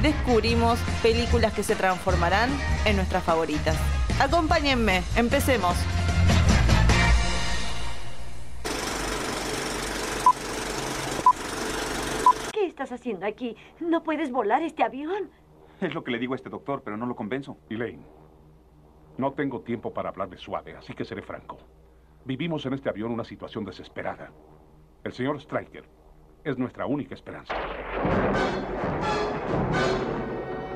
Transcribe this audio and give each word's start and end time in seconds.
descubrimos 0.00 0.78
películas 1.02 1.52
que 1.52 1.62
se 1.62 1.76
transformarán 1.76 2.50
en 2.84 2.96
nuestras 2.96 3.22
favoritas. 3.22 3.76
Acompáñenme, 4.20 5.02
empecemos. 5.16 5.76
¿Qué 12.52 12.66
estás 12.66 12.92
haciendo 12.92 13.26
aquí? 13.26 13.56
¿No 13.80 14.02
puedes 14.02 14.30
volar 14.30 14.62
este 14.62 14.82
avión? 14.82 15.30
Es 15.80 15.94
lo 15.94 16.04
que 16.04 16.12
le 16.12 16.18
digo 16.18 16.34
a 16.34 16.36
este 16.36 16.48
doctor, 16.48 16.82
pero 16.84 16.96
no 16.96 17.06
lo 17.06 17.16
convenzo. 17.16 17.58
Elaine, 17.68 18.04
no 19.18 19.32
tengo 19.32 19.60
tiempo 19.60 19.92
para 19.92 20.10
hablar 20.10 20.30
de 20.30 20.38
suave, 20.38 20.76
así 20.76 20.94
que 20.94 21.04
seré 21.04 21.22
franco. 21.22 21.58
Vivimos 22.24 22.64
en 22.66 22.74
este 22.74 22.88
avión 22.88 23.10
una 23.10 23.24
situación 23.24 23.64
desesperada. 23.64 24.30
El 25.02 25.12
señor 25.12 25.40
Stryker 25.40 25.84
es 26.44 26.56
nuestra 26.56 26.86
única 26.86 27.14
esperanza. 27.14 27.54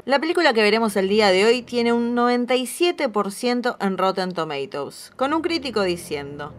La 0.07 0.21
película 0.21 0.53
que 0.53 0.63
veremos 0.63 0.95
el 0.95 1.09
día 1.09 1.33
de 1.33 1.45
hoy 1.45 1.63
tiene 1.63 1.93
un 1.93 2.15
97% 2.15 3.77
en 3.81 3.99
Rotten 3.99 4.35
Tomatoes, 4.35 5.11
con 5.17 5.35
un 5.35 5.43
crítico 5.43 5.83
diciendo, 5.83 6.55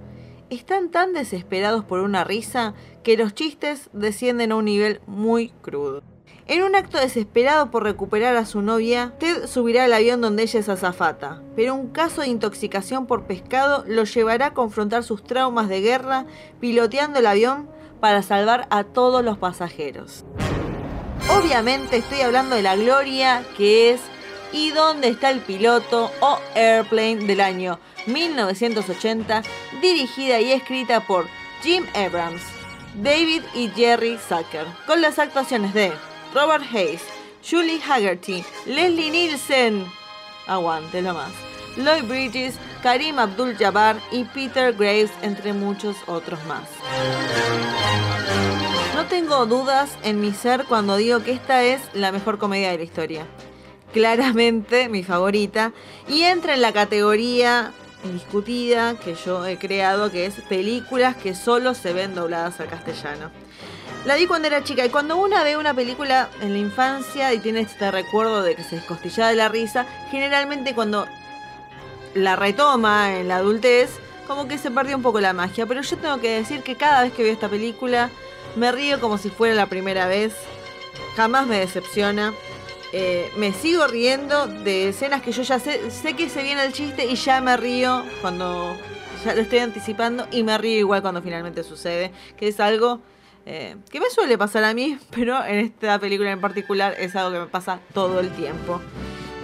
están 0.49 0.91
tan 0.91 1.13
desesperados 1.13 1.85
por 1.85 2.01
una 2.01 2.25
risa 2.25 2.73
que 3.03 3.15
los 3.15 3.33
chistes 3.33 3.89
descienden 3.93 4.51
a 4.51 4.57
un 4.57 4.65
nivel 4.65 4.99
muy 5.07 5.51
crudo. 5.61 6.03
En 6.45 6.61
un 6.61 6.75
acto 6.75 6.99
desesperado 6.99 7.71
por 7.71 7.83
recuperar 7.83 8.35
a 8.35 8.45
su 8.45 8.61
novia, 8.61 9.13
Ted 9.17 9.47
subirá 9.47 9.85
al 9.85 9.93
avión 9.93 10.19
donde 10.19 10.43
ella 10.43 10.59
es 10.59 10.67
azafata, 10.67 11.41
pero 11.55 11.73
un 11.73 11.87
caso 11.87 12.23
de 12.23 12.27
intoxicación 12.27 13.07
por 13.07 13.27
pescado 13.27 13.85
lo 13.87 14.03
llevará 14.03 14.47
a 14.47 14.53
confrontar 14.53 15.05
sus 15.05 15.23
traumas 15.23 15.69
de 15.69 15.79
guerra 15.79 16.25
piloteando 16.59 17.19
el 17.19 17.27
avión 17.27 17.69
para 18.01 18.23
salvar 18.23 18.67
a 18.71 18.83
todos 18.83 19.23
los 19.23 19.37
pasajeros. 19.37 20.25
Obviamente 21.29 21.97
estoy 21.97 22.21
hablando 22.21 22.55
de 22.55 22.61
la 22.61 22.75
gloria 22.75 23.43
que 23.57 23.91
es 23.91 24.01
¿Y 24.53 24.71
dónde 24.71 25.09
está 25.09 25.29
el 25.29 25.41
piloto? 25.41 26.09
o 26.21 26.39
Airplane 26.55 27.25
del 27.25 27.41
año 27.41 27.79
1980, 28.05 29.43
dirigida 29.81 30.39
y 30.39 30.53
escrita 30.53 31.01
por 31.01 31.27
Jim 31.61 31.85
Abrams, 31.93 32.41
David 32.95 33.43
y 33.53 33.67
Jerry 33.69 34.17
Zucker, 34.17 34.65
con 34.85 35.01
las 35.01 35.19
actuaciones 35.19 35.73
de 35.73 35.91
Robert 36.33 36.63
Hayes, 36.73 37.01
Julie 37.47 37.81
Haggerty, 37.85 38.45
Leslie 38.65 39.11
Nielsen, 39.11 39.85
aguante 40.47 41.01
lo 41.01 41.13
más, 41.13 41.31
Lloyd 41.75 42.05
Bridges, 42.05 42.55
Karim 42.81 43.19
Abdul-Jabbar 43.19 43.97
y 44.11 44.23
Peter 44.23 44.73
Graves, 44.73 45.11
entre 45.21 45.51
muchos 45.51 45.97
otros 46.07 46.39
más. 46.45 46.67
Tengo 49.09 49.45
dudas 49.45 49.97
en 50.03 50.19
mi 50.19 50.33
ser 50.33 50.65
cuando 50.65 50.97
digo 50.97 51.23
que 51.23 51.31
esta 51.31 51.63
es 51.63 51.81
la 51.93 52.11
mejor 52.11 52.37
comedia 52.37 52.71
de 52.71 52.77
la 52.77 52.83
historia. 52.83 53.25
Claramente 53.93 54.89
mi 54.89 55.01
favorita. 55.01 55.71
Y 56.09 56.23
entra 56.23 56.53
en 56.53 56.61
la 56.61 56.73
categoría 56.73 57.71
indiscutida 58.03 58.99
que 58.99 59.15
yo 59.15 59.45
he 59.45 59.57
creado, 59.57 60.11
que 60.11 60.25
es 60.25 60.35
películas 60.49 61.15
que 61.15 61.35
solo 61.35 61.73
se 61.73 61.93
ven 61.93 62.15
dobladas 62.15 62.59
al 62.59 62.67
castellano. 62.67 63.31
La 64.05 64.15
vi 64.15 64.27
cuando 64.27 64.49
era 64.49 64.65
chica 64.65 64.85
y 64.85 64.89
cuando 64.89 65.15
una 65.15 65.41
ve 65.43 65.55
una 65.55 65.73
película 65.73 66.29
en 66.41 66.51
la 66.51 66.59
infancia 66.59 67.33
y 67.33 67.39
tiene 67.39 67.61
este 67.61 67.89
recuerdo 67.91 68.43
de 68.43 68.55
que 68.55 68.63
se 68.63 68.75
descostillaba 68.75 69.29
de 69.29 69.37
la 69.37 69.47
risa, 69.47 69.85
generalmente 70.11 70.75
cuando 70.75 71.07
la 72.13 72.35
retoma 72.35 73.17
en 73.17 73.29
la 73.29 73.37
adultez, 73.37 73.89
como 74.27 74.49
que 74.49 74.57
se 74.57 74.69
perdió 74.69 74.97
un 74.97 75.01
poco 75.01 75.21
la 75.21 75.31
magia. 75.31 75.65
Pero 75.65 75.81
yo 75.81 75.97
tengo 75.97 76.19
que 76.19 76.31
decir 76.31 76.61
que 76.61 76.75
cada 76.75 77.03
vez 77.03 77.13
que 77.13 77.23
veo 77.23 77.31
esta 77.31 77.47
película 77.47 78.09
me 78.57 78.71
río 78.71 78.99
como 78.99 79.17
si 79.17 79.29
fuera 79.29 79.55
la 79.55 79.67
primera 79.67 80.07
vez. 80.07 80.33
Jamás 81.15 81.47
me 81.47 81.59
decepciona. 81.59 82.33
Eh, 82.93 83.31
me 83.37 83.53
sigo 83.53 83.87
riendo 83.87 84.47
de 84.47 84.89
escenas 84.89 85.21
que 85.21 85.31
yo 85.31 85.43
ya 85.43 85.59
sé, 85.59 85.91
sé 85.91 86.13
que 86.15 86.29
se 86.29 86.41
viene 86.41 86.63
el 86.65 86.73
chiste 86.73 87.05
y 87.05 87.15
ya 87.15 87.41
me 87.41 87.57
río 87.57 88.03
cuando 88.21 88.77
lo 89.25 89.41
estoy 89.41 89.59
anticipando 89.59 90.27
y 90.31 90.43
me 90.43 90.57
río 90.57 90.79
igual 90.79 91.01
cuando 91.01 91.21
finalmente 91.21 91.63
sucede, 91.63 92.11
que 92.37 92.47
es 92.47 92.59
algo 92.61 93.01
eh, 93.45 93.75
que 93.89 93.99
me 93.99 94.09
suele 94.09 94.37
pasar 94.37 94.63
a 94.63 94.73
mí, 94.73 94.97
pero 95.11 95.43
en 95.45 95.59
esta 95.59 95.99
película 95.99 96.31
en 96.31 96.41
particular 96.41 96.95
es 96.97 97.15
algo 97.15 97.31
que 97.31 97.39
me 97.39 97.47
pasa 97.47 97.79
todo 97.93 98.19
el 98.19 98.29
tiempo. 98.31 98.81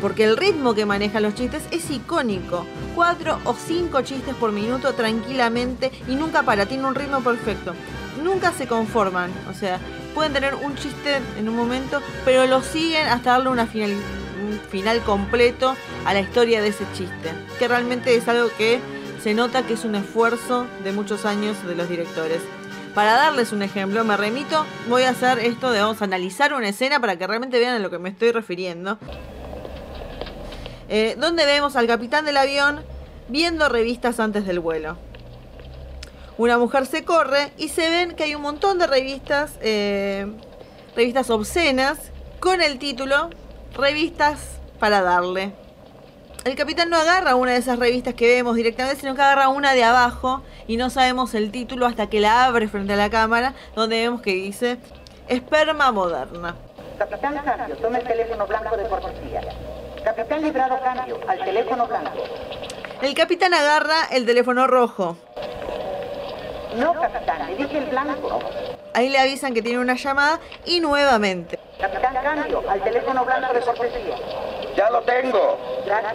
Porque 0.01 0.25
el 0.25 0.35
ritmo 0.35 0.73
que 0.73 0.85
manejan 0.85 1.23
los 1.23 1.33
chistes 1.33 1.63
es 1.71 1.89
icónico. 1.89 2.65
Cuatro 2.93 3.39
o 3.45 3.53
cinco 3.53 4.01
chistes 4.01 4.35
por 4.35 4.51
minuto 4.51 4.93
tranquilamente 4.93 5.93
y 6.09 6.15
nunca 6.15 6.43
para, 6.43 6.65
tiene 6.65 6.85
un 6.85 6.95
ritmo 6.95 7.21
perfecto. 7.21 7.73
Nunca 8.23 8.53
se 8.53 8.67
conforman, 8.67 9.31
o 9.49 9.53
sea, 9.53 9.79
pueden 10.15 10.31
tener 10.31 10.55
un 10.55 10.75
chiste 10.75 11.19
en 11.37 11.49
un 11.49 11.57
momento, 11.57 12.01
pero 12.23 12.45
lo 12.47 12.61
siguen 12.61 13.07
hasta 13.07 13.31
darle 13.31 13.49
una 13.49 13.67
final, 13.67 13.91
un 13.91 14.59
final 14.69 15.01
completo 15.01 15.75
a 16.05 16.13
la 16.13 16.21
historia 16.21 16.61
de 16.61 16.69
ese 16.69 16.85
chiste. 16.93 17.31
Que 17.59 17.67
realmente 17.67 18.15
es 18.15 18.25
algo 18.29 18.49
que 18.57 18.79
se 19.21 19.33
nota 19.33 19.63
que 19.63 19.73
es 19.73 19.83
un 19.83 19.95
esfuerzo 19.95 20.65
de 20.85 20.93
muchos 20.93 21.25
años 21.25 21.61
de 21.67 21.75
los 21.75 21.89
directores. 21.89 22.39
Para 22.95 23.13
darles 23.13 23.51
un 23.51 23.61
ejemplo, 23.61 24.05
me 24.05 24.15
remito, 24.15 24.65
voy 24.87 25.03
a 25.03 25.09
hacer 25.09 25.39
esto 25.39 25.71
de 25.71 25.81
vamos 25.81 26.01
a 26.01 26.05
analizar 26.05 26.53
una 26.53 26.69
escena 26.69 27.01
para 27.01 27.17
que 27.17 27.27
realmente 27.27 27.59
vean 27.59 27.75
a 27.75 27.79
lo 27.79 27.89
que 27.89 27.99
me 27.99 28.07
estoy 28.09 28.31
refiriendo. 28.31 28.99
Eh, 30.87 31.15
donde 31.17 31.45
vemos 31.45 31.75
al 31.75 31.87
capitán 31.87 32.23
del 32.23 32.37
avión 32.37 32.85
viendo 33.27 33.67
revistas 33.67 34.19
antes 34.21 34.45
del 34.45 34.59
vuelo. 34.59 34.97
Una 36.37 36.57
mujer 36.57 36.85
se 36.87 37.03
corre 37.03 37.51
y 37.57 37.69
se 37.69 37.89
ven 37.89 38.15
que 38.15 38.23
hay 38.23 38.35
un 38.35 38.41
montón 38.41 38.79
de 38.79 38.87
revistas, 38.87 39.51
eh, 39.61 40.25
revistas 40.95 41.29
obscenas, 41.29 42.11
con 42.39 42.61
el 42.61 42.79
título 42.79 43.29
Revistas 43.75 44.59
para 44.79 45.01
darle. 45.01 45.53
El 46.43 46.55
capitán 46.55 46.89
no 46.89 46.97
agarra 46.97 47.35
una 47.35 47.51
de 47.51 47.57
esas 47.57 47.79
revistas 47.79 48.15
que 48.15 48.27
vemos 48.27 48.55
directamente, 48.55 48.99
sino 48.99 49.15
que 49.15 49.21
agarra 49.21 49.47
una 49.47 49.73
de 49.73 49.83
abajo 49.83 50.41
y 50.67 50.75
no 50.77 50.89
sabemos 50.89 51.33
el 51.35 51.51
título 51.51 51.85
hasta 51.85 52.07
que 52.07 52.19
la 52.19 52.45
abre 52.45 52.67
frente 52.67 52.93
a 52.93 52.97
la 52.97 53.09
cámara, 53.09 53.53
donde 53.75 54.01
vemos 54.01 54.21
que 54.21 54.33
dice 54.33 54.77
Esperma 55.27 55.91
moderna. 55.91 56.55
Capitán 56.97 57.39
Cambio, 57.45 57.77
tome 57.77 57.99
el 57.99 58.07
teléfono 58.07 58.45
blanco 58.45 58.75
de 58.75 58.89
cortesía. 58.89 59.41
Capitán 60.03 60.41
Librado 60.41 60.79
Cambio, 60.83 61.19
al 61.27 61.39
teléfono 61.45 61.87
blanco. 61.87 62.11
El 63.01 63.13
capitán 63.13 63.53
agarra 63.53 64.05
el 64.11 64.25
teléfono 64.25 64.67
rojo. 64.67 65.15
No, 66.77 66.93
capitán, 66.93 67.47
le 67.47 67.55
dije 67.55 67.77
el 67.77 67.85
blanco. 67.85 68.39
Ahí 68.93 69.09
le 69.09 69.19
avisan 69.19 69.53
que 69.53 69.61
tiene 69.61 69.79
una 69.79 69.95
llamada 69.95 70.39
y 70.65 70.79
nuevamente. 70.79 71.59
Capitán 71.79 72.13
Cambio, 72.23 72.63
al 72.69 72.83
teléfono 72.83 73.25
blanco 73.25 73.53
de 73.53 73.61
cortesía. 73.61 74.15
Ya 74.75 74.89
lo 74.89 75.01
tengo. 75.01 75.57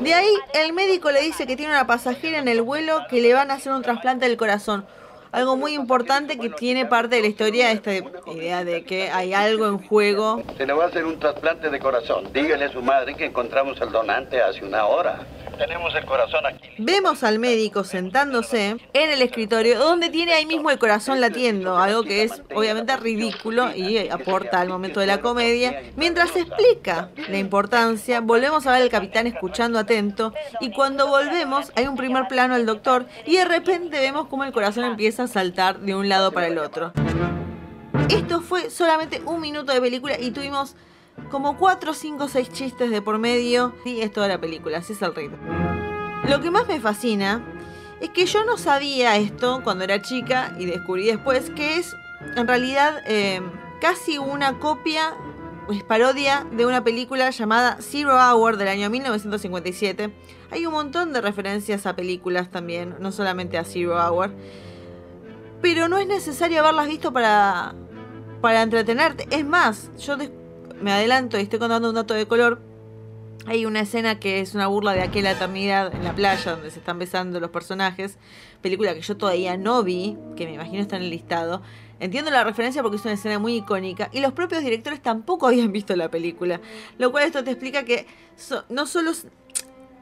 De 0.00 0.14
ahí 0.14 0.34
el 0.54 0.72
médico 0.72 1.10
le 1.10 1.20
dice 1.20 1.46
que 1.46 1.56
tiene 1.56 1.72
una 1.72 1.86
pasajera 1.86 2.38
en 2.38 2.48
el 2.48 2.62
vuelo 2.62 3.00
que 3.08 3.20
le 3.20 3.34
van 3.34 3.50
a 3.50 3.54
hacer 3.54 3.72
un 3.72 3.82
trasplante 3.82 4.26
del 4.26 4.36
corazón. 4.36 4.86
Algo 5.30 5.56
muy 5.56 5.74
importante 5.74 6.38
que 6.38 6.48
tiene 6.48 6.86
parte 6.86 7.16
de 7.16 7.22
la 7.22 7.28
historia, 7.28 7.70
esta 7.70 7.92
idea 8.26 8.64
de 8.64 8.84
que 8.84 9.10
hay 9.10 9.34
algo 9.34 9.66
en 9.66 9.86
juego. 9.86 10.42
Se 10.56 10.64
le 10.64 10.72
va 10.72 10.84
a 10.84 10.88
hacer 10.88 11.04
un 11.04 11.20
trasplante 11.20 11.68
de 11.68 11.78
corazón. 11.78 12.32
Dígale 12.32 12.64
a 12.64 12.72
su 12.72 12.80
madre 12.80 13.14
que 13.14 13.26
encontramos 13.26 13.80
al 13.82 13.92
donante 13.92 14.40
hace 14.40 14.64
una 14.64 14.86
hora. 14.86 15.18
Tenemos 15.58 15.92
el 15.96 16.04
corazón 16.04 16.46
aquí. 16.46 16.70
Vemos 16.78 17.24
al 17.24 17.40
médico 17.40 17.82
sentándose 17.82 18.76
en 18.92 19.10
el 19.10 19.20
escritorio 19.22 19.78
donde 19.78 20.08
tiene 20.08 20.32
ahí 20.32 20.46
mismo 20.46 20.70
el 20.70 20.78
corazón 20.78 21.20
latiendo, 21.20 21.76
algo 21.76 22.04
que 22.04 22.22
es 22.22 22.42
obviamente 22.54 22.96
ridículo 22.96 23.74
y 23.74 23.98
aporta 24.08 24.60
al 24.60 24.68
momento 24.68 25.00
de 25.00 25.06
la 25.06 25.20
comedia. 25.20 25.82
Mientras 25.96 26.36
explica 26.36 27.10
la 27.28 27.38
importancia, 27.38 28.20
volvemos 28.20 28.66
a 28.66 28.72
ver 28.72 28.82
al 28.82 28.88
capitán 28.88 29.26
escuchando 29.26 29.78
atento 29.78 30.32
y 30.60 30.70
cuando 30.70 31.08
volvemos 31.08 31.72
hay 31.74 31.88
un 31.88 31.96
primer 31.96 32.28
plano 32.28 32.54
del 32.54 32.64
doctor 32.64 33.06
y 33.26 33.36
de 33.36 33.44
repente 33.44 33.98
vemos 33.98 34.28
como 34.28 34.44
el 34.44 34.52
corazón 34.52 34.84
empieza 34.84 35.24
a 35.24 35.28
saltar 35.28 35.80
de 35.80 35.94
un 35.94 36.08
lado 36.08 36.30
para 36.30 36.46
el 36.46 36.58
otro. 36.58 36.92
Esto 38.08 38.40
fue 38.40 38.70
solamente 38.70 39.20
un 39.26 39.40
minuto 39.40 39.72
de 39.72 39.80
película 39.80 40.18
y 40.18 40.30
tuvimos 40.30 40.76
como 41.30 41.56
4, 41.56 41.94
5, 41.94 42.28
6 42.28 42.50
chistes 42.50 42.90
de 42.90 43.02
por 43.02 43.18
medio. 43.18 43.74
Sí, 43.84 44.00
es 44.00 44.12
toda 44.12 44.28
la 44.28 44.40
película, 44.40 44.78
así 44.78 44.92
es 44.92 45.02
el 45.02 45.14
ritmo. 45.14 45.38
Lo 46.28 46.40
que 46.40 46.50
más 46.50 46.66
me 46.66 46.80
fascina 46.80 47.42
es 48.00 48.10
que 48.10 48.26
yo 48.26 48.44
no 48.44 48.58
sabía 48.58 49.16
esto 49.16 49.60
cuando 49.64 49.84
era 49.84 50.02
chica 50.02 50.54
y 50.58 50.66
descubrí 50.66 51.06
después 51.06 51.50
que 51.50 51.76
es 51.76 51.96
en 52.36 52.46
realidad 52.46 53.02
eh, 53.06 53.40
casi 53.80 54.18
una 54.18 54.58
copia 54.58 55.14
es 55.70 55.82
parodia 55.84 56.46
de 56.50 56.66
una 56.66 56.82
película 56.82 57.30
llamada 57.30 57.78
Zero 57.80 58.16
Hour 58.16 58.56
del 58.56 58.68
año 58.68 58.88
1957. 58.88 60.12
Hay 60.50 60.66
un 60.66 60.72
montón 60.72 61.12
de 61.12 61.20
referencias 61.20 61.86
a 61.86 61.94
películas 61.94 62.50
también, 62.50 62.96
no 63.00 63.12
solamente 63.12 63.58
a 63.58 63.64
Zero 63.64 63.96
Hour. 63.96 64.30
Pero 65.60 65.88
no 65.88 65.98
es 65.98 66.06
necesario 66.06 66.60
haberlas 66.60 66.88
visto 66.88 67.12
para, 67.12 67.74
para 68.40 68.62
entretenerte. 68.62 69.26
Es 69.30 69.44
más, 69.44 69.90
yo 69.98 70.16
me 70.80 70.92
adelanto 70.92 71.38
y 71.38 71.42
estoy 71.42 71.58
contando 71.58 71.88
un 71.88 71.94
dato 71.94 72.14
de 72.14 72.26
color. 72.26 72.60
Hay 73.46 73.64
una 73.64 73.80
escena 73.80 74.20
que 74.20 74.40
es 74.40 74.54
una 74.54 74.66
burla 74.66 74.92
de 74.92 75.02
aquella 75.02 75.30
eternidad 75.30 75.94
en 75.94 76.04
la 76.04 76.14
playa 76.14 76.52
donde 76.52 76.70
se 76.70 76.80
están 76.80 76.98
besando 76.98 77.40
los 77.40 77.50
personajes. 77.50 78.18
Película 78.60 78.94
que 78.94 79.00
yo 79.00 79.16
todavía 79.16 79.56
no 79.56 79.82
vi, 79.82 80.18
que 80.36 80.46
me 80.46 80.54
imagino 80.54 80.82
está 80.82 80.96
en 80.96 81.02
el 81.02 81.10
listado. 81.10 81.62
Entiendo 82.00 82.30
la 82.30 82.44
referencia 82.44 82.82
porque 82.82 82.96
es 82.96 83.04
una 83.04 83.14
escena 83.14 83.38
muy 83.38 83.56
icónica 83.56 84.08
y 84.12 84.20
los 84.20 84.32
propios 84.32 84.62
directores 84.62 85.02
tampoco 85.02 85.46
habían 85.46 85.72
visto 85.72 85.96
la 85.96 86.10
película. 86.10 86.60
Lo 86.98 87.10
cual 87.10 87.24
esto 87.24 87.42
te 87.42 87.50
explica 87.50 87.84
que 87.84 88.06
no 88.68 88.86
solo 88.86 89.12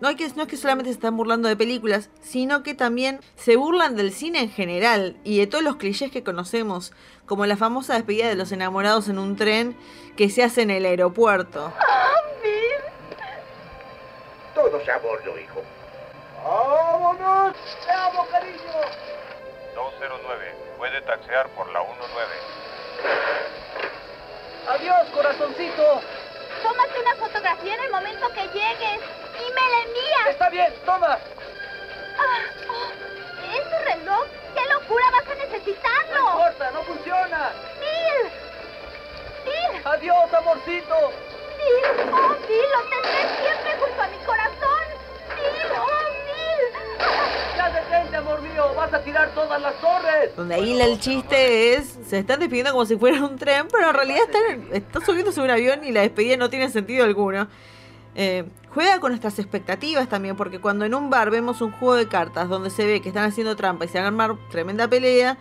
no, 0.00 0.08
hay 0.08 0.16
que, 0.16 0.28
no 0.34 0.42
es 0.42 0.48
que 0.48 0.56
solamente 0.56 0.90
se 0.90 0.96
están 0.96 1.16
burlando 1.16 1.48
de 1.48 1.56
películas, 1.56 2.10
sino 2.20 2.62
que 2.62 2.74
también 2.74 3.20
se 3.36 3.56
burlan 3.56 3.96
del 3.96 4.12
cine 4.12 4.40
en 4.40 4.50
general 4.50 5.16
y 5.24 5.38
de 5.38 5.46
todos 5.46 5.64
los 5.64 5.76
clichés 5.76 6.10
que 6.10 6.22
conocemos, 6.22 6.92
como 7.24 7.46
la 7.46 7.56
famosa 7.56 7.94
despedida 7.94 8.28
de 8.28 8.36
los 8.36 8.52
enamorados 8.52 9.08
en 9.08 9.18
un 9.18 9.36
tren 9.36 9.76
que 10.16 10.28
se 10.28 10.42
hace 10.42 10.62
en 10.62 10.70
el 10.70 10.84
aeropuerto. 10.84 11.72
Todos 14.54 14.88
a 14.88 14.98
bordo, 14.98 15.38
hijo. 15.38 15.62
¡Vámonos! 16.44 17.56
¡Te 17.84 17.92
amo, 17.92 18.26
cariño! 18.30 18.56
209, 19.74 20.54
puede 20.78 21.00
taxear 21.02 21.48
por 21.50 21.68
la 21.72 21.80
19. 21.80 22.56
¡Adiós, 24.68 25.08
corazoncito! 25.14 26.00
Tómate 26.62 27.00
una 27.00 27.14
fotografía 27.16 27.74
en 27.74 27.80
el 27.82 27.90
momento 27.90 28.28
que 28.32 28.42
llegues 28.58 29.00
la 29.36 29.82
envías. 29.82 30.28
Está 30.30 30.50
bien, 30.50 30.72
toma. 30.84 31.18
Ah, 32.18 32.40
oh, 32.68 32.90
¿Es 33.54 33.64
tu 33.64 33.78
reloj? 33.84 34.26
¡Qué 34.54 34.72
locura! 34.72 35.04
¡Vas 35.12 35.28
a 35.28 35.34
necesitarlo! 35.34 36.22
No 36.22 36.30
importa, 36.30 36.70
no 36.72 36.82
funciona. 36.84 37.52
¡Bill! 37.80 38.30
¡Bill! 39.44 39.82
¡Adiós, 39.84 40.32
amorcito! 40.32 41.12
¡Bill! 41.56 42.10
¡Oh, 42.12 42.34
Bill! 42.48 42.70
¡Lo 42.72 42.80
tendré 42.88 43.22
siempre 43.40 43.76
junto 43.78 44.02
a 44.02 44.08
mi 44.08 44.18
corazón! 44.24 44.84
¡Bill! 45.36 45.72
¡Oh, 45.78 45.86
Bill! 46.26 47.56
¡Ya 47.56 47.70
detente, 47.70 48.16
amor 48.16 48.40
mío! 48.40 48.74
¡Vas 48.74 48.94
a 48.94 49.02
tirar 49.02 49.30
todas 49.34 49.60
las 49.60 49.74
torres! 49.80 50.34
Donde 50.36 50.54
ahí 50.54 50.80
el 50.80 50.98
chiste 50.98 51.74
es... 51.74 51.98
Se 52.08 52.18
están 52.20 52.40
despidiendo 52.40 52.72
como 52.72 52.86
si 52.86 52.96
fuera 52.96 53.22
un 53.22 53.36
tren, 53.36 53.68
pero 53.70 53.90
en 53.90 53.94
realidad 53.94 54.22
están, 54.24 54.68
están 54.72 55.04
subiéndose 55.04 55.40
un 55.40 55.50
avión 55.50 55.84
y 55.84 55.92
la 55.92 56.00
despedida 56.00 56.36
no 56.36 56.48
tiene 56.48 56.70
sentido 56.70 57.04
alguno. 57.04 57.48
Eh, 58.18 58.44
juega 58.70 58.98
con 58.98 59.10
nuestras 59.10 59.38
expectativas 59.38 60.08
también, 60.08 60.36
porque 60.36 60.58
cuando 60.58 60.86
en 60.86 60.94
un 60.94 61.10
bar 61.10 61.30
vemos 61.30 61.60
un 61.60 61.70
juego 61.70 61.96
de 61.96 62.08
cartas 62.08 62.48
donde 62.48 62.70
se 62.70 62.86
ve 62.86 63.02
que 63.02 63.08
están 63.08 63.24
haciendo 63.24 63.56
trampa 63.56 63.84
y 63.84 63.88
se 63.88 63.98
van 63.98 64.06
a 64.06 64.08
armar 64.08 64.36
tremenda 64.50 64.88
pelea, 64.88 65.36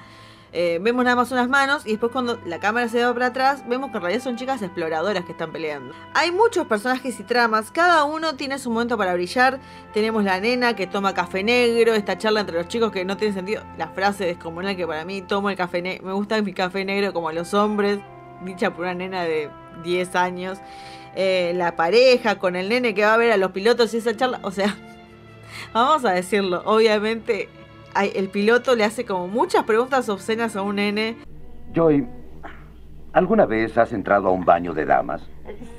eh, 0.51 0.79
vemos 0.81 1.03
nada 1.05 1.15
más 1.15 1.31
unas 1.31 1.47
manos 1.47 1.85
y 1.85 1.91
después 1.91 2.11
cuando 2.11 2.37
la 2.45 2.59
cámara 2.59 2.89
se 2.89 3.03
va 3.03 3.13
para 3.13 3.27
atrás, 3.27 3.63
vemos 3.67 3.91
que 3.91 3.97
en 3.97 4.03
realidad 4.03 4.23
son 4.23 4.35
chicas 4.35 4.61
exploradoras 4.61 5.23
que 5.23 5.31
están 5.31 5.53
peleando. 5.53 5.93
Hay 6.13 6.31
muchos 6.31 6.67
personajes 6.67 7.17
y 7.17 7.23
tramas, 7.23 7.71
cada 7.71 8.03
uno 8.03 8.35
tiene 8.35 8.59
su 8.59 8.69
momento 8.69 8.97
para 8.97 9.13
brillar. 9.13 9.59
Tenemos 9.93 10.25
la 10.25 10.39
nena 10.41 10.75
que 10.75 10.85
toma 10.85 11.13
café 11.13 11.43
negro, 11.43 11.93
esta 11.93 12.17
charla 12.17 12.41
entre 12.41 12.57
los 12.57 12.67
chicos 12.67 12.91
que 12.91 13.05
no 13.05 13.15
tiene 13.15 13.33
sentido, 13.33 13.63
la 13.77 13.87
frase 13.87 14.25
descomunal 14.25 14.75
que 14.75 14.85
para 14.85 15.05
mí 15.05 15.21
tomo 15.21 15.49
el 15.49 15.55
café 15.55 15.81
negro, 15.81 16.07
me 16.07 16.13
gusta 16.13 16.41
mi 16.41 16.53
café 16.53 16.83
negro 16.83 17.13
como 17.13 17.31
los 17.31 17.53
hombres, 17.53 17.99
dicha 18.43 18.73
por 18.73 18.83
una 18.83 18.93
nena 18.93 19.23
de 19.23 19.49
10 19.83 20.15
años. 20.15 20.59
Eh, 21.15 21.53
la 21.55 21.75
pareja 21.75 22.37
con 22.39 22.55
el 22.55 22.69
nene 22.69 22.93
que 22.93 23.03
va 23.03 23.13
a 23.13 23.17
ver 23.17 23.31
a 23.31 23.37
los 23.37 23.51
pilotos 23.51 23.93
y 23.93 23.97
esa 23.97 24.15
charla. 24.15 24.39
O 24.43 24.51
sea, 24.51 24.75
vamos 25.73 26.05
a 26.05 26.11
decirlo, 26.11 26.61
obviamente 26.65 27.49
el 28.13 28.29
piloto 28.29 28.75
le 28.75 28.83
hace 28.83 29.05
como 29.05 29.27
muchas 29.27 29.63
preguntas 29.63 30.09
obscenas 30.09 30.55
a 30.55 30.61
un 30.61 30.75
nene. 30.75 31.15
Joy, 31.73 32.05
¿alguna 33.13 33.45
vez 33.45 33.77
has 33.77 33.93
entrado 33.93 34.27
a 34.27 34.31
un 34.31 34.43
baño 34.43 34.73
de 34.73 34.85
damas? 34.85 35.21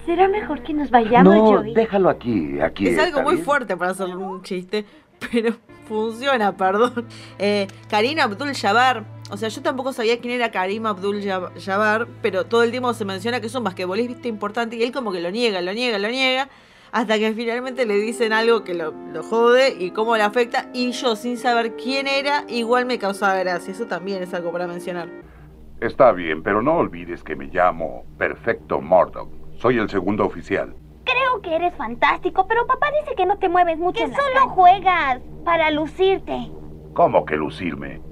Será 0.07 0.29
mejor 0.29 0.63
que 0.63 0.73
nos 0.73 0.91
vayamos, 0.91 1.35
no, 1.35 1.63
déjalo 1.75 2.09
aquí, 2.09 2.61
aquí. 2.61 2.89
Es 2.89 2.99
algo 2.99 3.23
muy 3.23 3.39
fuerte 3.39 3.77
para 3.77 3.91
hacer 3.91 4.17
un 4.17 4.43
chiste, 4.43 4.87
pero 5.31 5.55
funciona, 5.87 6.57
perdón. 6.57 7.07
Eh, 7.39 7.67
Karina 7.91 8.25
Abdul 8.25 8.55
Jabbar 8.55 9.16
o 9.31 9.37
sea, 9.37 9.49
yo 9.49 9.63
tampoco 9.63 9.93
sabía 9.93 10.21
quién 10.21 10.35
era 10.35 10.51
Karim 10.51 10.87
Abdul 10.87 11.23
Jabbar, 11.59 12.07
pero 12.23 12.45
todo 12.45 12.63
el 12.63 12.71
tiempo 12.71 12.93
se 12.95 13.05
menciona 13.05 13.41
que 13.41 13.47
es 13.47 13.55
un 13.55 13.65
basquetbolista 13.65 14.29
importante 14.29 14.77
y 14.77 14.83
él 14.83 14.93
como 14.93 15.13
que 15.13 15.21
lo 15.21 15.31
niega, 15.31 15.61
lo 15.61 15.73
niega, 15.73 15.99
lo 15.99 16.09
niega, 16.09 16.49
hasta 16.93 17.19
que 17.19 17.33
finalmente 17.33 17.87
le 17.87 17.97
dicen 17.97 18.33
algo 18.33 18.63
que 18.63 18.75
lo, 18.75 18.93
jode 19.23 19.75
y 19.79 19.91
cómo 19.91 20.17
le 20.17 20.23
afecta. 20.23 20.69
Y 20.73 20.93
yo, 20.93 21.17
sin 21.17 21.37
saber 21.39 21.75
quién 21.77 22.07
era, 22.07 22.45
igual 22.49 22.87
me 22.87 22.99
causaba 22.99 23.35
gracia. 23.37 23.73
Eso 23.73 23.87
también 23.87 24.23
es 24.23 24.33
algo 24.33 24.53
para 24.53 24.67
mencionar. 24.67 25.09
Está 25.81 26.13
bien, 26.13 26.43
pero 26.43 26.63
no 26.63 26.77
olvides 26.77 27.23
que 27.23 27.37
me 27.37 27.47
llamo 27.47 28.05
Perfecto 28.17 28.81
Murdoch. 28.81 29.29
Soy 29.59 29.79
el 29.79 29.91
segundo 29.91 30.25
oficial. 30.25 30.75
Creo 31.05 31.43
que 31.43 31.55
eres 31.55 31.75
fantástico, 31.75 32.47
pero 32.49 32.67
papá 32.67 32.87
dice 33.03 33.15
que 33.15 33.27
no 33.27 33.39
te 33.39 33.49
mueves 33.49 33.79
mucho. 33.79 34.05
Que 34.05 34.15
solo 34.15 34.49
juegas 34.49 35.21
para 35.45 35.71
lucirte. 35.71 36.51
¿Cómo 36.95 37.27
que 37.27 37.37
lucirme? 37.37 38.06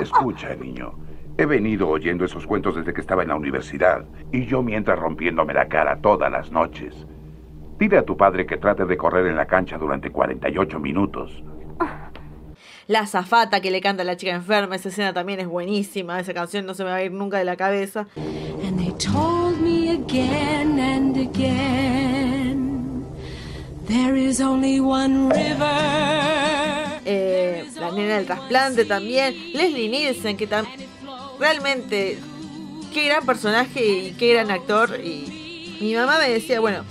Escucha, 0.00 0.54
niño. 0.54 0.94
He 1.36 1.46
venido 1.46 1.88
oyendo 1.88 2.24
esos 2.24 2.46
cuentos 2.46 2.76
desde 2.76 2.94
que 2.94 3.00
estaba 3.00 3.22
en 3.22 3.28
la 3.28 3.36
universidad 3.36 4.04
y 4.30 4.46
yo 4.46 4.62
mientras 4.62 4.98
rompiéndome 4.98 5.52
la 5.52 5.66
cara 5.68 5.98
todas 6.00 6.30
las 6.30 6.52
noches. 6.52 7.06
Dile 7.78 7.98
a 7.98 8.04
tu 8.04 8.16
padre 8.16 8.46
que 8.46 8.56
trate 8.56 8.84
de 8.84 8.96
correr 8.96 9.26
en 9.26 9.36
la 9.36 9.46
cancha 9.46 9.76
durante 9.76 10.10
48 10.10 10.78
minutos. 10.78 11.42
La 12.86 13.06
zafata 13.06 13.60
que 13.60 13.70
le 13.70 13.80
canta 13.80 14.02
a 14.02 14.04
la 14.04 14.16
chica 14.16 14.32
enferma, 14.32 14.76
esa 14.76 14.90
escena 14.90 15.12
también 15.12 15.40
es 15.40 15.48
buenísima. 15.48 16.20
Esa 16.20 16.34
canción 16.34 16.66
no 16.66 16.74
se 16.74 16.84
me 16.84 16.90
va 16.90 16.96
a 16.96 17.02
ir 17.02 17.12
nunca 17.12 17.38
de 17.38 17.44
la 17.44 17.56
cabeza. 17.56 18.06
And 18.62 18.78
they 18.78 18.92
told 18.92 19.60
me 19.60 19.90
again 19.90 20.78
and 20.78 21.16
again, 21.16 23.06
there 23.86 24.16
is 24.16 24.40
only 24.40 24.80
one 24.80 25.30
river 25.30 26.63
eh, 27.04 27.64
la 27.76 27.90
nena 27.90 28.16
del 28.16 28.26
trasplante 28.26 28.84
también, 28.84 29.34
Leslie 29.52 29.88
Nielsen, 29.88 30.36
que 30.36 30.46
también 30.46 30.88
realmente 31.38 32.18
qué 32.92 33.06
gran 33.06 33.26
personaje 33.26 33.84
y 33.84 34.12
qué 34.12 34.32
gran 34.32 34.50
actor. 34.50 34.98
Y 35.02 35.78
mi 35.80 35.94
mamá 35.94 36.18
me 36.18 36.30
decía, 36.30 36.60
bueno, 36.60 36.84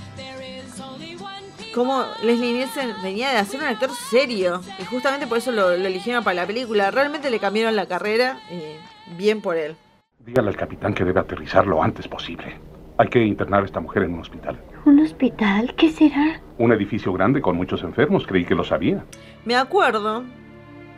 como 1.73 2.03
Leslie 2.23 2.53
Nielsen 2.53 2.93
venía 3.01 3.31
de 3.31 3.37
hacer 3.37 3.59
un 3.59 3.65
actor 3.65 3.89
serio 3.91 4.61
y 4.79 4.85
justamente 4.85 5.27
por 5.27 5.39
eso 5.39 5.51
lo, 5.51 5.71
eligieron 5.71 6.23
para 6.23 6.35
la 6.35 6.47
película. 6.47 6.91
Realmente 6.91 7.29
le 7.29 7.39
cambiaron 7.39 7.75
la 7.75 7.87
carrera 7.87 8.39
y 8.51 9.15
bien 9.17 9.41
por 9.41 9.57
él. 9.57 9.75
Dígale 10.19 10.49
al 10.49 10.55
capitán 10.55 10.93
que 10.93 11.03
debe 11.03 11.19
aterrizar 11.19 11.65
lo 11.65 11.81
antes 11.81 12.07
posible. 12.07 12.59
Hay 12.97 13.07
que 13.07 13.25
internar 13.25 13.63
a 13.63 13.65
esta 13.65 13.79
mujer 13.79 14.03
en 14.03 14.13
un 14.13 14.19
hospital. 14.19 14.59
¿Un 14.85 14.99
hospital? 14.99 15.73
¿Qué 15.75 15.89
será? 15.89 16.39
Un 16.59 16.71
edificio 16.71 17.11
grande 17.11 17.41
con 17.41 17.55
muchos 17.55 17.81
enfermos. 17.81 18.27
Creí 18.27 18.45
que 18.45 18.53
lo 18.53 18.63
sabía. 18.63 19.03
Me 19.45 19.55
acuerdo. 19.55 20.23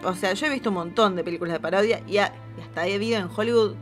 O 0.04 0.14
sea, 0.14 0.34
yo 0.34 0.48
he 0.48 0.50
visto 0.50 0.70
un 0.70 0.76
montón 0.76 1.16
de 1.16 1.24
películas 1.24 1.54
de 1.54 1.60
parodia 1.60 2.02
y, 2.08 2.18
hasta 2.18 2.88
he 2.88 2.96
habido 2.96 3.20
en 3.20 3.30
Hollywood 3.36 3.76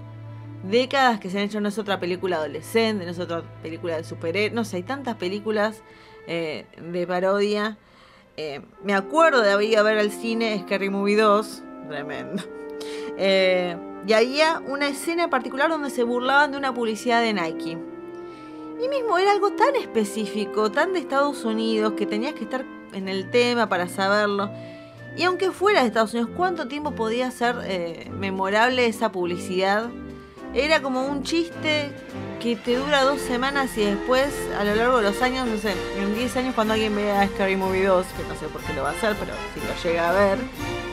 décadas 0.63 1.19
que 1.19 1.29
se 1.29 1.37
han 1.37 1.45
hecho 1.45 1.59
no 1.59 1.67
es 1.67 1.77
otra 1.77 1.99
película 1.99 2.37
adolescente, 2.37 3.03
no 3.03 3.11
es 3.11 3.19
otra 3.19 3.43
película 3.61 3.97
de 3.97 4.03
superhéroes. 4.03 4.53
No 4.53 4.63
sé, 4.63 4.77
hay 4.77 4.83
tantas 4.83 5.15
películas 5.15 5.81
eh, 6.27 6.65
de 6.77 7.05
parodia. 7.05 7.77
Eh, 8.37 8.61
me 8.83 8.93
acuerdo 8.93 9.41
de 9.41 9.65
ido 9.65 9.79
a 9.79 9.83
ver 9.83 9.97
al 9.97 10.11
cine 10.11 10.59
Scary 10.61 10.89
Movie 10.89 11.17
2. 11.17 11.63
Tremendo. 11.87 12.43
Eh, 13.15 13.77
y 14.07 14.13
había 14.13 14.59
una 14.67 14.87
escena 14.87 15.29
particular 15.29 15.69
donde 15.69 15.91
se 15.91 16.03
burlaban 16.03 16.51
de 16.51 16.57
una 16.57 16.73
publicidad 16.73 17.21
de 17.21 17.31
Nike. 17.31 17.77
Y 18.83 18.89
mismo 18.89 19.17
era 19.19 19.31
algo 19.31 19.51
tan 19.53 19.75
específico, 19.75 20.71
tan 20.71 20.93
de 20.93 20.99
Estados 20.99 21.45
Unidos, 21.45 21.93
que 21.93 22.07
tenías 22.07 22.33
que 22.33 22.43
estar 22.43 22.65
en 22.93 23.07
el 23.07 23.29
tema 23.29 23.69
para 23.69 23.87
saberlo. 23.87 24.49
Y 25.15 25.23
aunque 25.23 25.51
fuera 25.51 25.81
de 25.81 25.87
Estados 25.87 26.13
Unidos, 26.13 26.31
¿cuánto 26.35 26.67
tiempo 26.67 26.91
podía 26.91 27.29
ser 27.31 27.55
eh, 27.63 28.09
memorable 28.11 28.87
esa 28.87 29.11
publicidad? 29.11 29.89
Era 30.55 30.81
como 30.81 31.05
un 31.05 31.23
chiste 31.23 31.91
que 32.39 32.55
te 32.55 32.75
dura 32.75 33.03
dos 33.03 33.21
semanas 33.21 33.75
y 33.77 33.85
después, 33.85 34.33
a 34.59 34.63
lo 34.63 34.75
largo 34.75 34.97
de 34.97 35.03
los 35.03 35.21
años, 35.21 35.47
no 35.47 35.57
sé, 35.57 35.73
en 35.97 36.13
10 36.13 36.37
años 36.37 36.55
cuando 36.55 36.73
alguien 36.73 36.95
vea 36.95 37.27
Scary 37.27 37.55
Movie 37.55 37.85
2, 37.85 38.05
que 38.05 38.23
no 38.27 38.35
sé 38.39 38.47
por 38.47 38.61
qué 38.61 38.73
lo 38.73 38.83
va 38.83 38.89
a 38.89 38.91
hacer, 38.91 39.15
pero 39.19 39.33
si 39.53 39.59
lo 39.61 39.89
llega 39.89 40.09
a 40.09 40.13
ver, 40.13 40.37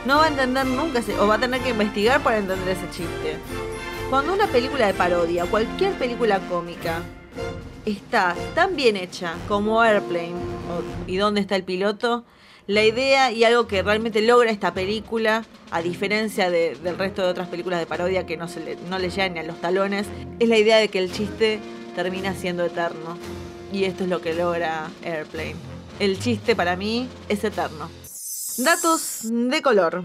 no 0.05 0.17
va 0.17 0.25
a 0.25 0.27
entender 0.29 0.65
nunca, 0.65 1.01
o 1.19 1.27
va 1.27 1.35
a 1.35 1.39
tener 1.39 1.61
que 1.61 1.69
investigar 1.69 2.21
para 2.21 2.37
entender 2.37 2.69
ese 2.69 2.89
chiste. 2.89 3.37
Cuando 4.09 4.33
una 4.33 4.47
película 4.47 4.87
de 4.87 4.93
parodia, 4.93 5.45
cualquier 5.45 5.93
película 5.93 6.39
cómica, 6.49 7.01
está 7.85 8.35
tan 8.55 8.75
bien 8.75 8.95
hecha 8.95 9.35
como 9.47 9.81
Airplane 9.81 10.35
y 11.07 11.17
dónde 11.17 11.41
está 11.41 11.55
el 11.55 11.63
piloto, 11.63 12.23
la 12.67 12.83
idea 12.83 13.31
y 13.31 13.43
algo 13.43 13.67
que 13.67 13.81
realmente 13.81 14.21
logra 14.21 14.51
esta 14.51 14.73
película, 14.73 15.45
a 15.71 15.81
diferencia 15.81 16.49
del 16.49 16.97
resto 16.97 17.23
de 17.23 17.29
otras 17.29 17.47
películas 17.47 17.79
de 17.79 17.85
parodia 17.85 18.25
que 18.25 18.37
no, 18.37 18.47
se 18.47 18.59
le, 18.59 18.75
no 18.89 18.99
le 18.99 19.09
llegan 19.09 19.33
ni 19.33 19.39
a 19.39 19.43
los 19.43 19.59
talones, 19.59 20.07
es 20.39 20.47
la 20.47 20.57
idea 20.57 20.77
de 20.77 20.89
que 20.89 20.99
el 20.99 21.11
chiste 21.11 21.59
termina 21.95 22.33
siendo 22.33 22.65
eterno. 22.65 23.17
Y 23.73 23.85
esto 23.85 24.03
es 24.03 24.09
lo 24.09 24.21
que 24.21 24.33
logra 24.33 24.89
Airplane. 25.03 25.55
El 25.99 26.19
chiste 26.19 26.55
para 26.55 26.75
mí 26.75 27.07
es 27.29 27.43
eterno. 27.43 27.89
Datos 28.57 29.21
de 29.23 29.61
color. 29.61 30.03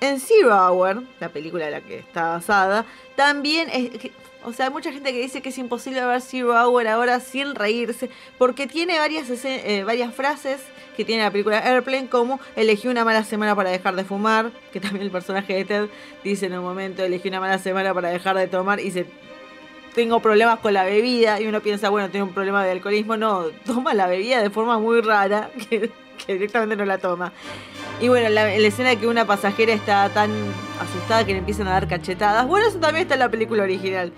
En 0.00 0.20
Zero 0.20 0.54
Hour, 0.54 1.02
la 1.18 1.28
película 1.30 1.66
en 1.66 1.72
la 1.72 1.80
que 1.82 1.98
está 1.98 2.30
basada, 2.30 2.86
también 3.16 3.68
es, 3.70 4.10
o 4.44 4.52
sea, 4.52 4.66
hay 4.66 4.72
mucha 4.72 4.92
gente 4.92 5.12
que 5.12 5.20
dice 5.20 5.42
que 5.42 5.50
es 5.50 5.58
imposible 5.58 6.04
ver 6.04 6.20
Zero 6.20 6.54
Hour 6.54 6.88
ahora 6.88 7.20
sin 7.20 7.54
reírse, 7.54 8.10
porque 8.38 8.66
tiene 8.66 8.98
varias, 8.98 9.28
eh, 9.44 9.84
varias 9.84 10.14
frases 10.14 10.60
que 10.96 11.04
tiene 11.04 11.22
la 11.22 11.30
película 11.30 11.58
Airplane, 11.58 12.08
como 12.08 12.40
elegí 12.56 12.88
una 12.88 13.04
mala 13.04 13.24
semana 13.24 13.54
para 13.54 13.70
dejar 13.70 13.96
de 13.96 14.04
fumar, 14.04 14.50
que 14.72 14.80
también 14.80 15.04
el 15.04 15.10
personaje 15.10 15.54
de 15.54 15.64
Ted 15.64 15.88
dice 16.24 16.46
en 16.46 16.58
un 16.58 16.64
momento, 16.64 17.02
elegí 17.02 17.28
una 17.28 17.40
mala 17.40 17.58
semana 17.58 17.92
para 17.92 18.08
dejar 18.08 18.36
de 18.36 18.48
tomar, 18.48 18.80
y 18.80 18.90
se 18.90 19.06
tengo 19.94 20.20
problemas 20.20 20.60
con 20.60 20.72
la 20.72 20.84
bebida, 20.84 21.40
y 21.40 21.46
uno 21.46 21.60
piensa, 21.60 21.90
bueno, 21.90 22.08
tengo 22.10 22.26
un 22.26 22.32
problema 22.32 22.64
de 22.64 22.72
alcoholismo, 22.72 23.16
no, 23.16 23.44
toma 23.66 23.94
la 23.94 24.06
bebida 24.06 24.42
de 24.42 24.50
forma 24.50 24.78
muy 24.78 25.00
rara, 25.00 25.50
que, 25.68 25.90
directamente 26.26 26.76
no 26.76 26.84
la 26.84 26.98
toma. 26.98 27.32
Y 27.98 28.08
bueno, 28.08 28.28
la, 28.28 28.44
la, 28.44 28.66
escena 28.66 28.90
de 28.90 28.96
que 28.96 29.06
una 29.06 29.26
pasajera 29.26 29.72
está 29.72 30.08
tan 30.10 30.30
asustada 30.80 31.24
que 31.24 31.32
le 31.32 31.38
empiezan 31.38 31.66
a 31.66 31.72
dar 31.72 31.88
cachetadas. 31.88 32.46
Bueno, 32.46 32.66
eso 32.68 32.78
también 32.78 33.02
está 33.02 33.14
en 33.14 33.20
la 33.20 33.30
película 33.30 33.62
original. 33.62 34.12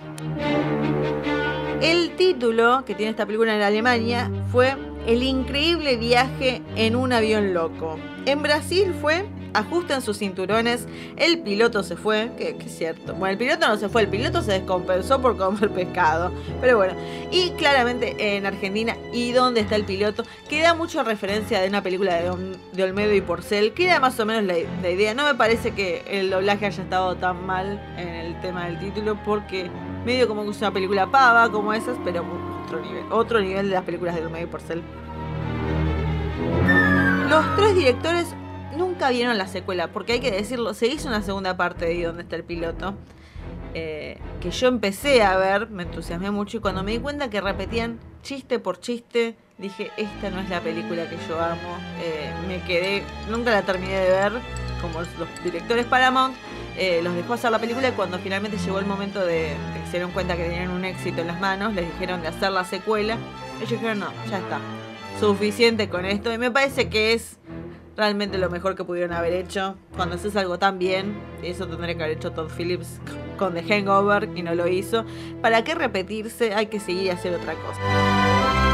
El 1.80 2.14
título 2.16 2.84
que 2.84 2.94
tiene 2.94 3.10
esta 3.10 3.26
película 3.26 3.54
en 3.54 3.62
Alemania 3.62 4.30
fue 4.50 4.76
El 5.06 5.22
increíble 5.22 5.96
viaje 5.96 6.62
en 6.76 6.94
un 6.96 7.12
avión 7.12 7.54
loco. 7.54 7.98
En 8.24 8.42
Brasil 8.42 8.94
fue 9.00 9.24
Ajusten 9.54 10.00
sus 10.00 10.18
cinturones, 10.18 10.86
el 11.16 11.40
piloto 11.40 11.82
se 11.82 11.96
fue, 11.96 12.30
que, 12.38 12.56
es 12.58 12.78
cierto. 12.78 13.14
Bueno, 13.14 13.32
el 13.32 13.38
piloto 13.38 13.68
no 13.68 13.76
se 13.76 13.88
fue, 13.88 14.02
el 14.02 14.08
piloto 14.08 14.42
se 14.42 14.52
descompensó 14.52 15.20
por 15.20 15.36
comer 15.36 15.70
pescado. 15.70 16.32
Pero 16.60 16.76
bueno, 16.78 16.94
y 17.30 17.50
claramente 17.50 18.36
en 18.36 18.46
Argentina, 18.46 18.96
¿y 19.12 19.32
dónde 19.32 19.60
está 19.60 19.76
el 19.76 19.84
piloto? 19.84 20.24
Queda 20.48 20.74
mucho 20.74 21.02
referencia 21.02 21.60
de 21.60 21.68
una 21.68 21.82
película 21.82 22.14
de, 22.14 22.82
Olmedo 22.82 23.14
y 23.14 23.20
Porcel, 23.20 23.72
que 23.74 23.84
era 23.86 24.00
más 24.00 24.18
o 24.20 24.26
menos 24.26 24.44
la 24.44 24.90
idea. 24.90 25.14
No 25.14 25.24
me 25.24 25.34
parece 25.34 25.72
que 25.72 26.02
el 26.08 26.30
doblaje 26.30 26.66
haya 26.66 26.82
estado 26.82 27.16
tan 27.16 27.44
mal 27.44 27.80
en 27.98 28.08
el 28.08 28.40
tema 28.40 28.66
del 28.66 28.78
título, 28.78 29.18
porque 29.22 29.70
medio 30.04 30.28
como 30.28 30.44
que 30.44 30.50
es 30.50 30.58
una 30.58 30.72
película 30.72 31.10
pava 31.10 31.50
como 31.50 31.72
esas, 31.72 31.96
pero 32.04 32.24
otro 32.64 32.80
nivel, 32.80 33.04
otro 33.10 33.40
nivel 33.40 33.68
de 33.68 33.74
las 33.74 33.84
películas 33.84 34.14
de 34.14 34.22
Olmedo 34.22 34.44
y 34.44 34.46
Porcel. 34.46 34.82
Los 37.28 37.56
tres 37.56 37.74
directores 37.74 38.34
nunca 38.76 39.10
vieron 39.10 39.38
la 39.38 39.46
secuela, 39.46 39.88
porque 39.88 40.14
hay 40.14 40.20
que 40.20 40.30
decirlo, 40.30 40.74
se 40.74 40.86
hizo 40.86 41.08
una 41.08 41.22
segunda 41.22 41.56
parte 41.56 41.86
de 41.86 42.04
dónde 42.04 42.22
está 42.22 42.36
el 42.36 42.44
piloto, 42.44 42.94
eh, 43.74 44.18
que 44.40 44.50
yo 44.50 44.68
empecé 44.68 45.22
a 45.22 45.36
ver, 45.36 45.70
me 45.70 45.84
entusiasmé 45.84 46.30
mucho 46.30 46.58
y 46.58 46.60
cuando 46.60 46.82
me 46.82 46.92
di 46.92 46.98
cuenta 46.98 47.30
que 47.30 47.40
repetían 47.40 47.98
chiste 48.22 48.58
por 48.58 48.80
chiste, 48.80 49.36
dije, 49.56 49.90
esta 49.96 50.30
no 50.30 50.40
es 50.40 50.50
la 50.50 50.60
película 50.60 51.08
que 51.08 51.16
yo 51.26 51.40
amo, 51.40 51.78
eh, 52.02 52.30
me 52.48 52.60
quedé, 52.64 53.02
nunca 53.30 53.50
la 53.50 53.62
terminé 53.62 53.94
de 53.94 54.10
ver, 54.10 54.32
como 54.82 55.00
los 55.00 55.44
directores 55.44 55.86
Paramount, 55.86 56.36
eh, 56.76 57.00
los 57.02 57.14
dejó 57.14 57.34
hacer 57.34 57.50
la 57.50 57.58
película 57.58 57.88
y 57.88 57.92
cuando 57.92 58.18
finalmente 58.18 58.56
llegó 58.58 58.78
el 58.78 58.86
momento 58.86 59.24
de, 59.24 59.54
que 59.74 59.86
se 59.86 59.92
dieron 59.92 60.10
cuenta 60.12 60.36
que 60.36 60.44
tenían 60.44 60.70
un 60.70 60.84
éxito 60.84 61.20
en 61.20 61.26
las 61.26 61.40
manos, 61.40 61.74
les 61.74 61.86
dijeron 61.92 62.22
de 62.22 62.28
hacer 62.28 62.50
la 62.52 62.64
secuela, 62.64 63.16
ellos 63.58 63.70
dijeron, 63.70 64.00
no, 64.00 64.12
ya 64.28 64.38
está, 64.38 64.58
suficiente 65.20 65.88
con 65.88 66.04
esto, 66.04 66.32
y 66.32 66.38
me 66.38 66.50
parece 66.50 66.88
que 66.88 67.12
es 67.12 67.38
realmente 67.96 68.38
lo 68.38 68.50
mejor 68.50 68.74
que 68.74 68.84
pudieron 68.84 69.12
haber 69.12 69.32
hecho. 69.34 69.76
Cuando 69.96 70.16
haces 70.16 70.34
algo 70.36 70.58
tan 70.58 70.78
bien, 70.78 71.20
eso 71.42 71.66
tendría 71.66 71.94
que 71.96 72.02
haber 72.02 72.16
hecho 72.16 72.32
Todd 72.32 72.50
Phillips 72.56 73.00
con 73.38 73.54
The 73.54 73.62
Hangover 73.62 74.30
y 74.34 74.42
no 74.42 74.54
lo 74.54 74.68
hizo. 74.68 75.04
¿Para 75.40 75.64
qué 75.64 75.74
repetirse? 75.74 76.54
Hay 76.54 76.66
que 76.66 76.80
seguir 76.80 77.04
y 77.04 77.10
hacer 77.10 77.34
otra 77.34 77.54
cosa. 77.54 77.80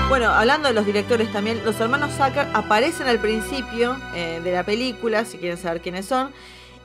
Bueno, 0.09 0.31
hablando 0.31 0.69
de 0.69 0.75
los 0.75 0.87
directores 0.87 1.31
también, 1.33 1.62
los 1.64 1.78
hermanos 1.81 2.12
Zucker 2.12 2.47
aparecen 2.55 3.09
al 3.09 3.19
principio 3.19 3.97
eh, 4.14 4.40
de 4.43 4.52
la 4.52 4.64
película, 4.64 5.25
si 5.25 5.37
quieren 5.37 5.59
saber 5.59 5.83
quiénes 5.83 6.07
son, 6.07 6.33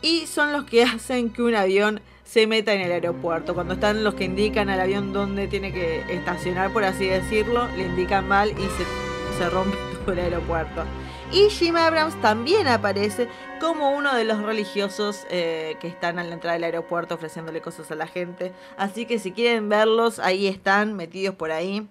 y 0.04 0.28
son 0.28 0.52
los 0.52 0.66
que 0.66 0.84
hacen 0.84 1.32
que 1.32 1.42
un 1.42 1.56
avión 1.56 2.02
se 2.24 2.46
meta 2.46 2.74
en 2.74 2.82
el 2.82 2.92
aeropuerto. 2.92 3.56
Cuando 3.56 3.74
están 3.74 4.04
los 4.04 4.14
que 4.14 4.26
indican 4.26 4.70
al 4.70 4.80
avión 4.80 5.14
dónde 5.14 5.48
tiene 5.48 5.74
que 5.74 6.02
estacionar, 6.14 6.72
por 6.72 6.84
así 6.84 7.08
decirlo, 7.08 7.68
le 7.76 7.86
indican 7.86 8.28
mal 8.28 8.52
y 8.52 8.54
se, 8.54 9.38
se 9.38 9.50
rompe 9.50 9.76
todo 10.06 10.14
el 10.14 10.20
aeropuerto. 10.20 10.84
Y 11.32 11.50
Jim 11.50 11.76
Abrams 11.78 12.20
también 12.22 12.68
aparece 12.68 13.28
como 13.60 13.92
uno 13.92 14.14
de 14.14 14.24
los 14.24 14.44
religiosos 14.44 15.26
eh, 15.32 15.78
que 15.80 15.88
están 15.88 16.20
a 16.20 16.24
la 16.24 16.34
entrada 16.34 16.54
del 16.54 16.66
aeropuerto 16.66 17.16
ofreciéndole 17.16 17.60
cosas 17.62 17.90
a 17.90 17.96
la 17.96 18.06
gente. 18.06 18.52
Así 18.78 19.08
que 19.08 19.18
si 19.18 19.32
quieren 19.32 19.68
verlos, 19.68 20.20
ahí 20.20 20.46
están, 20.46 20.94
metidos 20.94 21.34
por 21.36 21.52
ahí. 21.52 21.88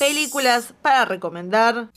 Películas 0.00 0.74
para 0.82 1.04
recomendar. 1.04 1.90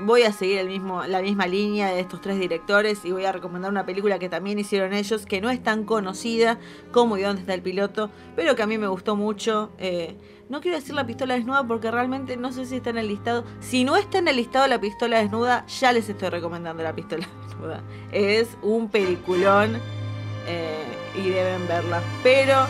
Voy 0.00 0.22
a 0.22 0.32
seguir 0.32 0.64
la 1.08 1.20
misma 1.20 1.46
línea 1.46 1.88
de 1.88 2.00
estos 2.00 2.20
tres 2.22 2.38
directores 2.38 3.04
y 3.04 3.12
voy 3.12 3.26
a 3.26 3.32
recomendar 3.32 3.70
una 3.70 3.84
película 3.84 4.18
que 4.18 4.30
también 4.30 4.58
hicieron 4.58 4.94
ellos, 4.94 5.26
que 5.26 5.42
no 5.42 5.50
es 5.50 5.62
tan 5.62 5.84
conocida 5.84 6.58
como 6.92 7.18
¿Y 7.18 7.22
dónde 7.22 7.42
está 7.42 7.52
el 7.52 7.60
piloto? 7.60 8.10
Pero 8.34 8.56
que 8.56 8.62
a 8.62 8.66
mí 8.66 8.78
me 8.78 8.86
gustó 8.86 9.16
mucho. 9.16 9.70
Eh, 9.78 10.16
no 10.48 10.60
quiero 10.62 10.78
decir 10.78 10.94
la 10.94 11.06
pistola 11.06 11.34
desnuda 11.34 11.66
porque 11.66 11.90
realmente 11.90 12.36
no 12.38 12.52
sé 12.52 12.64
si 12.64 12.76
está 12.76 12.90
en 12.90 12.98
el 12.98 13.08
listado. 13.08 13.44
Si 13.60 13.84
no 13.84 13.96
está 13.96 14.18
en 14.18 14.28
el 14.28 14.36
listado 14.36 14.66
la 14.66 14.80
pistola 14.80 15.18
desnuda, 15.18 15.66
ya 15.66 15.92
les 15.92 16.08
estoy 16.08 16.30
recomendando 16.30 16.82
la 16.82 16.94
pistola 16.94 17.28
desnuda. 17.48 17.82
Es 18.12 18.48
un 18.62 18.88
peliculón 18.88 19.76
eh, 20.46 20.84
y 21.16 21.28
deben 21.28 21.68
verla. 21.68 22.00
Pero 22.22 22.66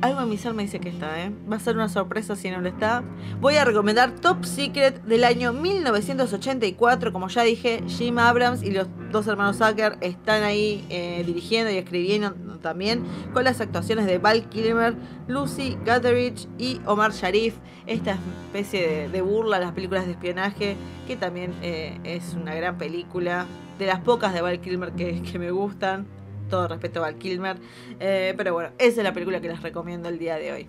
algo 0.00 0.20
en 0.20 0.28
mi 0.28 0.36
ser 0.36 0.54
me 0.54 0.62
dice 0.62 0.80
que 0.80 0.88
está, 0.88 1.24
¿eh? 1.24 1.32
Va 1.50 1.56
a 1.56 1.60
ser 1.60 1.76
una 1.76 1.88
sorpresa 1.88 2.36
si 2.36 2.50
no 2.50 2.60
lo 2.60 2.68
está. 2.68 3.02
Voy 3.40 3.56
a 3.56 3.64
recomendar 3.64 4.12
Top 4.12 4.44
Secret 4.44 5.02
del 5.04 5.24
año 5.24 5.52
1984. 5.52 7.12
Como 7.12 7.28
ya 7.28 7.42
dije, 7.42 7.82
Jim 7.86 8.18
Abrams 8.18 8.62
y 8.62 8.70
los 8.70 8.88
dos 9.10 9.26
hermanos 9.26 9.58
Zucker 9.58 9.98
están 10.00 10.42
ahí 10.42 10.84
eh, 10.90 11.22
dirigiendo 11.26 11.70
y 11.70 11.76
escribiendo 11.76 12.32
también 12.58 13.04
con 13.32 13.44
las 13.44 13.60
actuaciones 13.60 14.06
de 14.06 14.18
Val 14.18 14.48
Kilmer, 14.48 14.94
Lucy 15.26 15.76
Gutteridge 15.86 16.48
y 16.58 16.80
Omar 16.86 17.12
Sharif. 17.12 17.54
Esta 17.86 18.18
especie 18.46 19.08
de, 19.08 19.22
burla 19.22 19.56
a 19.56 19.60
las 19.60 19.72
películas 19.72 20.06
de 20.06 20.12
espionaje, 20.12 20.76
que 21.06 21.16
también 21.16 21.54
eh, 21.62 21.98
es 22.04 22.34
una 22.34 22.54
gran 22.54 22.78
película. 22.78 23.46
De 23.78 23.86
las 23.86 24.00
pocas 24.00 24.34
de 24.34 24.40
Val 24.40 24.60
Kilmer 24.60 24.92
que 24.92 25.38
me 25.38 25.52
gustan 25.52 26.17
todo 26.48 26.68
respeto 26.68 27.00
a 27.00 27.02
Val 27.02 27.16
Kilmer. 27.16 27.58
Eh, 28.00 28.34
pero 28.36 28.54
bueno, 28.54 28.70
esa 28.78 29.00
es 29.00 29.04
la 29.04 29.12
película 29.12 29.40
que 29.40 29.48
les 29.48 29.62
recomiendo 29.62 30.08
el 30.08 30.18
día 30.18 30.36
de 30.36 30.52
hoy. 30.52 30.68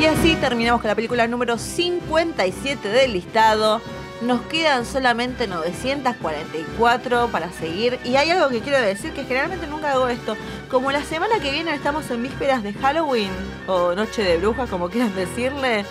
Y 0.00 0.04
así 0.04 0.36
terminamos 0.36 0.82
con 0.82 0.88
la 0.88 0.94
película 0.94 1.26
número 1.26 1.56
57 1.56 2.88
del 2.88 3.14
listado. 3.14 3.80
Nos 4.20 4.42
quedan 4.42 4.84
solamente 4.84 5.46
944 5.46 7.28
para 7.28 7.50
seguir. 7.50 7.98
Y 8.04 8.16
hay 8.16 8.30
algo 8.30 8.48
que 8.48 8.60
quiero 8.60 8.80
decir, 8.80 9.12
que 9.12 9.24
generalmente 9.24 9.66
nunca 9.66 9.92
hago 9.92 10.08
esto. 10.08 10.36
Como 10.70 10.92
la 10.92 11.02
semana 11.02 11.40
que 11.40 11.50
viene 11.50 11.74
estamos 11.74 12.10
en 12.10 12.22
vísperas 12.22 12.62
de 12.62 12.74
Halloween, 12.74 13.30
o 13.66 13.94
Noche 13.94 14.22
de 14.22 14.36
Brujas, 14.36 14.68
como 14.68 14.90
quieran 14.90 15.14
decirle, 15.14 15.84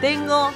tengo 0.00 0.50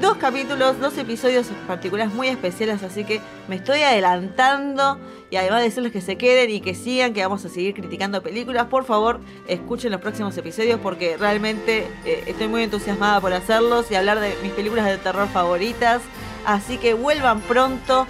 dos 0.00 0.16
capítulos, 0.16 0.78
dos 0.78 0.96
episodios 0.98 1.48
particulares 1.66 2.12
muy 2.14 2.28
especiales, 2.28 2.82
así 2.82 3.04
que 3.04 3.20
me 3.48 3.56
estoy 3.56 3.80
adelantando 3.82 4.98
y 5.30 5.36
además 5.36 5.62
decirles 5.62 5.92
que 5.92 6.00
se 6.00 6.16
queden 6.16 6.50
y 6.50 6.60
que 6.60 6.74
sigan, 6.74 7.12
que 7.12 7.22
vamos 7.22 7.44
a 7.44 7.48
seguir 7.48 7.74
criticando 7.74 8.22
películas, 8.22 8.66
por 8.66 8.84
favor 8.84 9.20
escuchen 9.48 9.90
los 9.90 10.00
próximos 10.00 10.36
episodios 10.36 10.80
porque 10.80 11.16
realmente 11.16 11.86
eh, 12.04 12.24
estoy 12.26 12.48
muy 12.48 12.62
entusiasmada 12.62 13.20
por 13.20 13.32
hacerlos 13.32 13.90
y 13.90 13.94
hablar 13.94 14.20
de 14.20 14.34
mis 14.42 14.52
películas 14.52 14.86
de 14.86 14.98
terror 14.98 15.28
favoritas, 15.28 16.02
así 16.44 16.78
que 16.78 16.94
vuelvan 16.94 17.40
pronto. 17.40 18.06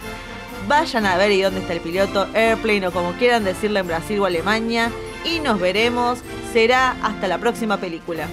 Vayan 0.68 1.06
a 1.06 1.16
ver 1.16 1.32
y 1.32 1.40
dónde 1.40 1.60
está 1.60 1.72
el 1.72 1.80
piloto, 1.80 2.28
Airplane 2.34 2.86
o 2.86 2.92
como 2.92 3.12
quieran 3.12 3.44
decirlo 3.44 3.80
en 3.80 3.86
Brasil 3.86 4.20
o 4.20 4.26
Alemania. 4.26 4.90
Y 5.24 5.40
nos 5.40 5.58
veremos. 5.60 6.20
Será 6.52 6.96
hasta 7.02 7.28
la 7.28 7.38
próxima 7.38 7.78
película. 7.78 8.26